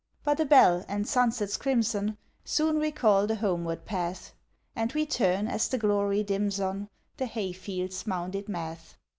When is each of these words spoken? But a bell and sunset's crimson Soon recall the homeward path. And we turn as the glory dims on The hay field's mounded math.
But 0.23 0.39
a 0.39 0.45
bell 0.45 0.83
and 0.87 1.07
sunset's 1.07 1.57
crimson 1.57 2.17
Soon 2.43 2.79
recall 2.79 3.27
the 3.27 3.35
homeward 3.35 3.85
path. 3.85 4.33
And 4.75 4.91
we 4.93 5.05
turn 5.05 5.47
as 5.47 5.67
the 5.67 5.77
glory 5.77 6.23
dims 6.23 6.59
on 6.59 6.89
The 7.17 7.27
hay 7.27 7.51
field's 7.51 8.07
mounded 8.07 8.49
math. 8.49 8.97